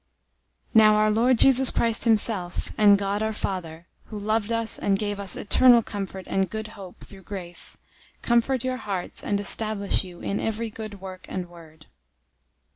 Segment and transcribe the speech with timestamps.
[0.69, 4.97] 002:016 Now our Lord Jesus Christ himself, and God our Father, who loved us and
[4.97, 7.77] gave us eternal comfort and good hope through grace,
[8.21, 11.85] 002:017 comfort your hearts and establish you in every good work and word.